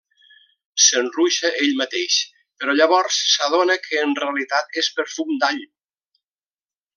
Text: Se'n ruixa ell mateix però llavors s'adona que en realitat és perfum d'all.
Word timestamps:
Se'n 0.83 1.09
ruixa 1.17 1.51
ell 1.65 1.75
mateix 1.81 2.15
però 2.63 2.75
llavors 2.79 3.19
s'adona 3.35 3.77
que 3.85 4.01
en 4.07 4.17
realitat 4.23 4.81
és 4.83 4.91
perfum 5.01 5.37
d'all. 5.45 5.63